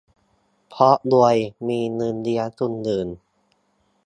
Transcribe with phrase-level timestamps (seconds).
[0.69, 1.35] เพราะรวย
[1.67, 3.07] มีเงินเลี้ยงคนอื่น